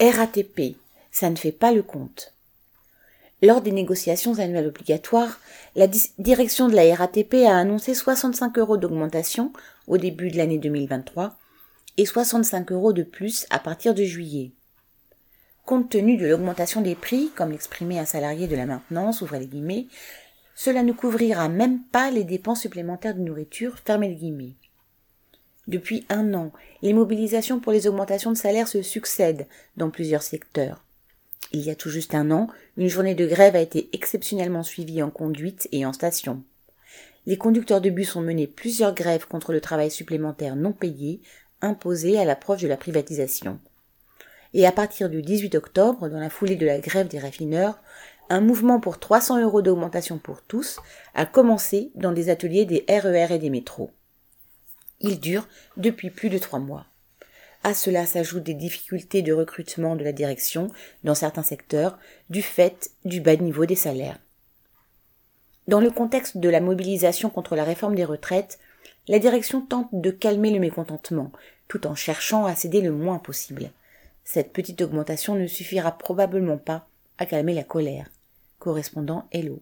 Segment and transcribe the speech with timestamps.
[0.00, 0.76] RATP,
[1.12, 2.32] ça ne fait pas le compte.
[3.42, 5.38] Lors des négociations annuelles obligatoires,
[5.76, 5.86] la
[6.18, 9.52] direction de la RATP a annoncé 65 euros d'augmentation
[9.86, 11.36] au début de l'année 2023
[11.98, 14.52] et 65 euros de plus à partir de juillet.
[15.66, 19.86] Compte tenu de l'augmentation des prix, comme l'exprimait un salarié de la maintenance, ouvrez les
[20.54, 23.76] cela ne couvrira même pas les dépenses supplémentaires de nourriture.
[25.70, 26.50] Depuis un an,
[26.82, 29.46] les mobilisations pour les augmentations de salaire se succèdent
[29.76, 30.84] dans plusieurs secteurs.
[31.52, 35.00] Il y a tout juste un an, une journée de grève a été exceptionnellement suivie
[35.00, 36.42] en conduite et en station.
[37.24, 41.20] Les conducteurs de bus ont mené plusieurs grèves contre le travail supplémentaire non payé
[41.62, 43.60] imposé à l'approche de la privatisation.
[44.54, 47.78] Et à partir du 18 octobre, dans la foulée de la grève des raffineurs,
[48.28, 50.80] un mouvement pour 300 euros d'augmentation pour tous
[51.14, 53.92] a commencé dans des ateliers des RER e et des métros.
[55.00, 56.86] Il dure depuis plus de trois mois.
[57.62, 60.68] À cela s'ajoutent des difficultés de recrutement de la direction
[61.04, 61.98] dans certains secteurs
[62.30, 64.18] du fait du bas niveau des salaires.
[65.68, 68.58] Dans le contexte de la mobilisation contre la réforme des retraites,
[69.08, 71.32] la direction tente de calmer le mécontentement,
[71.68, 73.70] tout en cherchant à céder le moins possible.
[74.24, 78.08] Cette petite augmentation ne suffira probablement pas à calmer la colère.
[78.58, 79.60] Correspondant Hello.